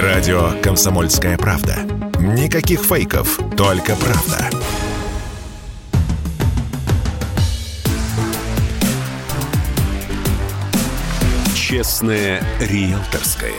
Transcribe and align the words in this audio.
Радио 0.00 0.52
«Комсомольская 0.62 1.36
правда». 1.36 1.76
Никаких 2.18 2.80
фейков, 2.80 3.38
только 3.58 3.94
правда. 3.94 4.48
Честное 11.54 12.42
риэлторское. 12.58 13.52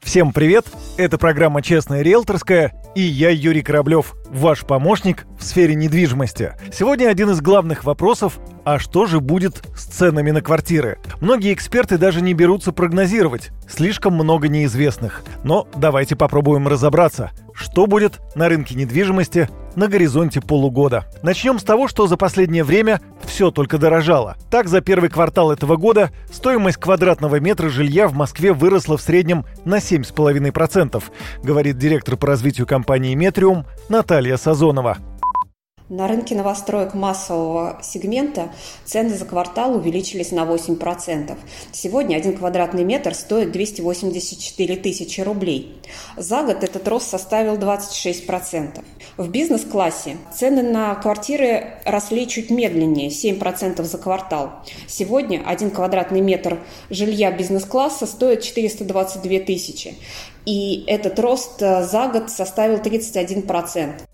Всем 0.00 0.32
привет! 0.32 0.66
Это 0.98 1.16
программа 1.16 1.62
«Честная 1.62 2.02
риэлторская» 2.02 2.72
и 2.96 3.02
я, 3.02 3.30
Юрий 3.30 3.62
Кораблев, 3.62 4.16
ваш 4.30 4.64
помощник 4.64 5.26
в 5.38 5.44
сфере 5.44 5.76
недвижимости. 5.76 6.54
Сегодня 6.72 7.06
один 7.06 7.30
из 7.30 7.40
главных 7.40 7.84
вопросов– 7.84 8.40
а 8.70 8.78
что 8.78 9.06
же 9.06 9.20
будет 9.20 9.62
с 9.74 9.86
ценами 9.86 10.30
на 10.30 10.42
квартиры? 10.42 10.98
Многие 11.22 11.54
эксперты 11.54 11.96
даже 11.96 12.20
не 12.20 12.34
берутся 12.34 12.70
прогнозировать. 12.70 13.48
Слишком 13.66 14.12
много 14.12 14.48
неизвестных. 14.48 15.22
Но 15.42 15.66
давайте 15.74 16.16
попробуем 16.16 16.68
разобраться, 16.68 17.30
что 17.54 17.86
будет 17.86 18.20
на 18.34 18.46
рынке 18.50 18.74
недвижимости 18.74 19.48
на 19.78 19.86
горизонте 19.86 20.40
полугода. 20.40 21.04
Начнем 21.22 21.58
с 21.58 21.62
того, 21.62 21.86
что 21.86 22.08
за 22.08 22.16
последнее 22.16 22.64
время 22.64 23.00
все 23.24 23.50
только 23.52 23.78
дорожало. 23.78 24.36
Так, 24.50 24.68
за 24.68 24.80
первый 24.80 25.08
квартал 25.08 25.52
этого 25.52 25.76
года 25.76 26.10
стоимость 26.32 26.78
квадратного 26.78 27.38
метра 27.38 27.68
жилья 27.68 28.08
в 28.08 28.12
Москве 28.12 28.52
выросла 28.52 28.96
в 28.96 29.02
среднем 29.02 29.46
на 29.64 29.76
7,5%, 29.76 31.02
говорит 31.44 31.78
директор 31.78 32.16
по 32.16 32.26
развитию 32.26 32.66
компании 32.66 33.14
«Метриум» 33.14 33.64
Наталья 33.88 34.36
Сазонова. 34.36 34.98
На 35.88 36.06
рынке 36.06 36.34
новостроек 36.34 36.92
массового 36.92 37.80
сегмента 37.82 38.50
цены 38.84 39.16
за 39.16 39.24
квартал 39.24 39.74
увеличились 39.74 40.32
на 40.32 40.40
8%. 40.40 41.34
Сегодня 41.72 42.16
один 42.16 42.36
квадратный 42.36 42.84
метр 42.84 43.14
стоит 43.14 43.52
284 43.52 44.76
тысячи 44.76 45.22
рублей. 45.22 45.80
За 46.18 46.42
год 46.42 46.62
этот 46.62 46.86
рост 46.88 47.08
составил 47.08 47.56
26%. 47.56 48.84
В 49.16 49.30
бизнес-классе 49.30 50.18
цены 50.30 50.62
на 50.62 50.94
квартиры 50.94 51.80
росли 51.86 52.28
чуть 52.28 52.50
медленнее, 52.50 53.08
7% 53.08 53.82
за 53.82 53.96
квартал. 53.96 54.50
Сегодня 54.86 55.42
один 55.46 55.70
квадратный 55.70 56.20
метр 56.20 56.58
жилья 56.90 57.32
бизнес-класса 57.32 58.04
стоит 58.04 58.42
422 58.42 59.38
тысячи. 59.40 59.94
И 60.44 60.84
этот 60.86 61.18
рост 61.18 61.62
э, 61.62 61.82
за 61.82 62.08
год 62.08 62.30
составил 62.30 62.78
31%. 62.78 64.07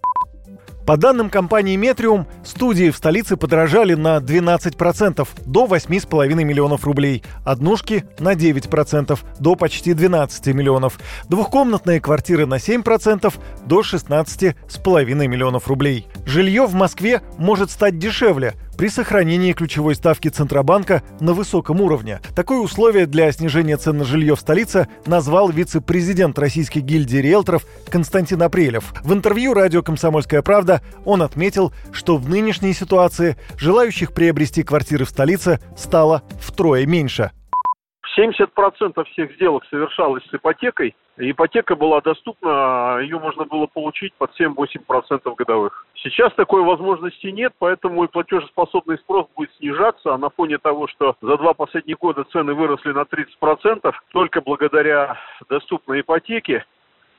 По 0.86 0.98
данным 0.98 1.30
компании 1.30 1.76
Метриум, 1.76 2.26
студии 2.44 2.90
в 2.90 2.96
столице 2.96 3.38
подорожали 3.38 3.94
на 3.94 4.18
12% 4.18 5.26
до 5.46 5.64
8,5 5.64 6.34
миллионов 6.44 6.84
рублей, 6.84 7.22
однушки 7.42 8.04
на 8.18 8.34
9% 8.34 9.18
до 9.40 9.56
почти 9.56 9.94
12 9.94 10.48
миллионов, 10.48 10.98
двухкомнатные 11.30 12.02
квартиры 12.02 12.44
на 12.44 12.56
7% 12.56 13.32
до 13.64 13.80
16,5 13.80 15.26
миллионов 15.26 15.68
рублей. 15.68 16.06
Жилье 16.26 16.66
в 16.66 16.74
Москве 16.74 17.22
может 17.38 17.70
стать 17.70 17.98
дешевле, 17.98 18.52
при 18.76 18.88
сохранении 18.88 19.52
ключевой 19.52 19.94
ставки 19.94 20.28
Центробанка 20.28 21.02
на 21.20 21.32
высоком 21.32 21.80
уровне. 21.80 22.20
Такое 22.34 22.58
условие 22.58 23.06
для 23.06 23.30
снижения 23.32 23.76
цен 23.76 23.98
на 23.98 24.04
жилье 24.04 24.36
в 24.36 24.40
столице 24.40 24.88
назвал 25.06 25.50
вице-президент 25.50 26.38
Российской 26.38 26.80
гильдии 26.80 27.18
риэлторов 27.18 27.64
Константин 27.88 28.42
Апрелев. 28.42 28.92
В 29.02 29.12
интервью 29.12 29.54
радио 29.54 29.82
«Комсомольская 29.82 30.42
правда» 30.42 30.82
он 31.04 31.22
отметил, 31.22 31.72
что 31.92 32.16
в 32.16 32.28
нынешней 32.28 32.74
ситуации 32.74 33.36
желающих 33.56 34.12
приобрести 34.12 34.62
квартиры 34.62 35.04
в 35.04 35.10
столице 35.10 35.60
стало 35.76 36.22
втрое 36.40 36.86
меньше. 36.86 37.30
70% 38.16 39.04
всех 39.04 39.34
сделок 39.34 39.64
совершалось 39.70 40.24
с 40.24 40.34
ипотекой. 40.34 40.94
Ипотека 41.16 41.76
была 41.76 42.00
доступна, 42.00 42.98
ее 43.00 43.18
можно 43.20 43.44
было 43.44 43.66
получить 43.66 44.12
под 44.14 44.30
7-8% 44.38 45.34
годовых. 45.36 45.86
Сейчас 45.94 46.32
такой 46.34 46.62
возможности 46.62 47.28
нет, 47.28 47.52
поэтому 47.58 48.04
и 48.04 48.08
платежеспособный 48.08 48.98
спрос 48.98 49.26
будет 49.36 49.52
снижаться. 49.58 50.14
А 50.14 50.18
на 50.18 50.30
фоне 50.30 50.58
того, 50.58 50.88
что 50.88 51.16
за 51.20 51.36
два 51.36 51.54
последних 51.54 51.98
года 51.98 52.24
цены 52.24 52.54
выросли 52.54 52.92
на 52.92 53.02
30%, 53.02 53.92
только 54.12 54.40
благодаря 54.40 55.16
доступной 55.48 56.00
ипотеке 56.00 56.64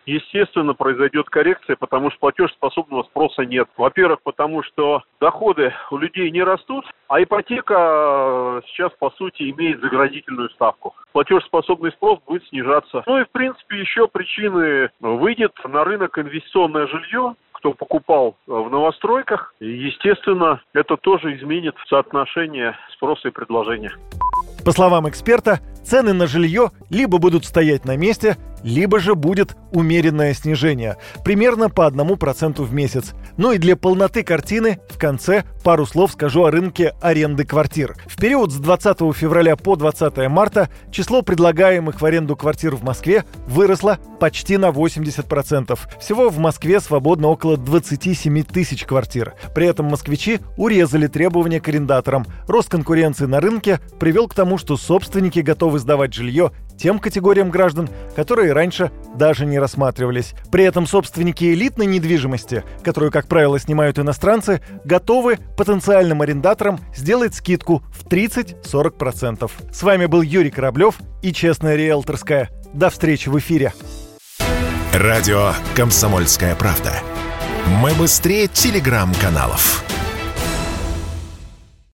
естественно, 0.05 0.73
произойдет 0.73 1.29
коррекция, 1.29 1.75
потому 1.75 2.09
что 2.11 2.19
платежеспособного 2.19 3.03
спроса 3.03 3.43
нет. 3.43 3.67
Во-первых, 3.77 4.21
потому 4.23 4.63
что 4.63 5.03
доходы 5.19 5.73
у 5.91 5.97
людей 5.97 6.31
не 6.31 6.43
растут, 6.43 6.85
а 7.07 7.21
ипотека 7.21 7.75
э, 7.77 8.61
сейчас, 8.67 8.91
по 8.99 9.11
сути, 9.11 9.49
имеет 9.51 9.81
заградительную 9.81 10.49
ставку. 10.51 10.93
Платежеспособный 11.11 11.91
спрос 11.91 12.19
будет 12.25 12.45
снижаться. 12.47 13.03
Ну 13.05 13.19
и, 13.19 13.25
в 13.25 13.29
принципе, 13.29 13.79
еще 13.79 14.07
причины. 14.07 14.89
Выйдет 14.99 15.53
на 15.63 15.83
рынок 15.83 16.17
инвестиционное 16.17 16.87
жилье, 16.87 17.35
кто 17.53 17.73
покупал 17.73 18.35
э, 18.47 18.51
в 18.51 18.69
новостройках. 18.69 19.53
Естественно, 19.59 20.61
это 20.73 20.97
тоже 20.97 21.35
изменит 21.35 21.75
соотношение 21.89 22.77
спроса 22.93 23.29
и 23.29 23.31
предложения. 23.31 23.91
По 24.63 24.71
словам 24.71 25.07
эксперта, 25.07 25.59
цены 25.83 26.13
на 26.13 26.27
жилье 26.27 26.69
либо 26.89 27.19
будут 27.19 27.45
стоять 27.45 27.85
на 27.85 27.97
месте, 27.97 28.35
либо 28.65 28.99
же 28.99 29.13
будет 29.13 29.55
умеренное 29.71 30.33
снижение, 30.33 30.97
примерно 31.23 31.69
по 31.69 31.87
1% 31.87 32.61
в 32.61 32.73
месяц. 32.73 33.13
Ну 33.37 33.51
и 33.51 33.59
для 33.59 33.75
полноты 33.75 34.23
картины 34.23 34.79
в 34.89 34.97
конце 34.97 35.43
пару 35.63 35.85
слов 35.85 36.13
скажу 36.13 36.45
о 36.45 36.51
рынке 36.51 36.93
аренды 36.99 37.45
квартир. 37.45 37.95
В 38.07 38.17
период 38.17 38.51
с 38.51 38.55
20 38.55 39.15
февраля 39.15 39.55
по 39.55 39.75
20 39.75 40.17
марта 40.29 40.69
число 40.91 41.21
предлагаемых 41.21 42.01
в 42.01 42.05
аренду 42.05 42.35
квартир 42.35 42.75
в 42.75 42.83
Москве 42.83 43.23
выросло 43.47 43.99
почти 44.19 44.57
на 44.57 44.69
80%. 44.69 45.77
Всего 45.99 46.29
в 46.29 46.39
Москве 46.39 46.79
свободно 46.79 47.27
около 47.27 47.57
27 47.57 48.43
тысяч 48.43 48.85
квартир. 48.85 49.35
При 49.53 49.67
этом 49.67 49.85
москвичи 49.85 50.39
урезали 50.57 51.05
требования 51.05 51.61
к 51.61 51.67
арендаторам. 51.67 52.25
Рост 52.47 52.69
конкуренции 52.69 53.25
на 53.25 53.39
рынке 53.41 53.79
привел 53.99 54.27
к 54.27 54.33
тому, 54.33 54.57
что 54.57 54.75
собственники 54.75 55.39
готовы 55.39 55.77
сдавать 55.77 56.13
жилье 56.13 56.51
тем 56.77 56.99
категориям 56.99 57.49
граждан, 57.49 57.89
которые 58.15 58.53
раньше 58.53 58.91
даже 59.15 59.45
не 59.45 59.59
рассматривались. 59.59 60.33
При 60.51 60.63
этом 60.63 60.87
собственники 60.87 61.45
элитной 61.45 61.85
недвижимости, 61.85 62.63
которую, 62.83 63.11
как 63.11 63.27
правило, 63.27 63.59
снимают 63.59 63.99
иностранцы, 63.99 64.61
готовы 64.83 65.37
потенциальным 65.57 66.21
арендаторам 66.21 66.79
сделать 66.95 67.35
скидку 67.35 67.83
в 67.91 68.05
30-40%. 68.05 69.49
С 69.71 69.83
вами 69.83 70.05
был 70.05 70.21
Юрий 70.21 70.51
Кораблев 70.51 70.99
и 71.21 71.33
Честная 71.33 71.75
риэлторская. 71.75 72.49
До 72.73 72.89
встречи 72.89 73.29
в 73.29 73.37
эфире. 73.39 73.73
Радио 74.93 75.51
«Комсомольская 75.75 76.55
правда». 76.55 76.91
Мы 77.81 77.93
быстрее 77.95 78.47
телеграм-каналов. 78.47 79.83